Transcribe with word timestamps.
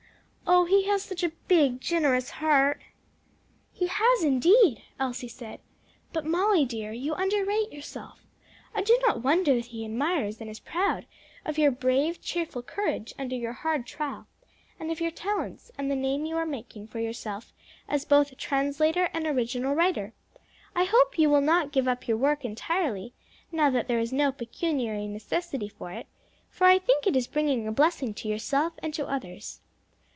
Oh 0.53 0.65
he 0.65 0.83
has 0.87 1.01
such 1.03 1.23
a 1.23 1.31
big, 1.47 1.79
generous 1.79 2.29
heart!" 2.31 2.81
"He 3.71 3.87
has 3.87 4.21
indeed!" 4.23 4.83
Elsie 4.99 5.29
said. 5.29 5.59
"But, 6.11 6.25
Molly 6.25 6.65
dear, 6.65 6.91
you 6.91 7.13
underrate 7.13 7.71
yourself. 7.71 8.25
I 8.75 8.81
do 8.81 8.99
not 9.07 9.23
wonder 9.23 9.55
that 9.55 9.67
he 9.67 9.85
admires 9.85 10.41
and 10.41 10.49
is 10.49 10.59
proud 10.59 11.05
of 11.45 11.57
your 11.57 11.71
brave, 11.71 12.21
cheerful 12.21 12.61
courage 12.63 13.13
under 13.17 13.35
your 13.35 13.53
hard 13.53 13.85
trial, 13.87 14.27
and 14.77 14.91
of 14.91 14.99
your 14.99 15.09
talents 15.11 15.71
and 15.77 15.89
the 15.89 15.95
name 15.95 16.25
you 16.25 16.35
are 16.35 16.45
making 16.45 16.87
for 16.87 16.99
yourself 16.99 17.53
as 17.87 18.03
both 18.03 18.31
a 18.31 18.35
translator 18.35 19.07
and 19.13 19.25
original 19.25 19.73
writer; 19.73 20.13
I 20.75 20.83
hope 20.83 21.17
you 21.17 21.29
will 21.29 21.41
not 21.41 21.71
give 21.71 21.87
up 21.87 22.07
your 22.09 22.17
work 22.17 22.43
entirely 22.43 23.13
now 23.53 23.69
that 23.69 23.87
there 23.87 23.99
is 23.99 24.11
no 24.13 24.33
pecuniary 24.33 25.07
necessity 25.07 25.69
for 25.69 25.93
it, 25.93 26.07
for 26.49 26.65
I 26.67 26.77
think 26.77 27.07
it 27.07 27.15
is 27.15 27.25
bringing 27.27 27.67
a 27.67 27.71
blessing 27.71 28.13
to 28.15 28.27
yourself 28.27 28.73
and 28.79 28.93
to 28.95 29.07
others." 29.07 29.61